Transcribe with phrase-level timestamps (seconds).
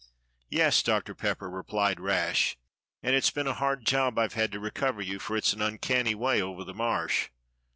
[0.49, 2.57] "Yes, Doctor Pepper," replied Rash,
[3.03, 6.15] "and it's been a hard job I've had to recover you, for it's an uncanny
[6.15, 7.29] way over the Marsh."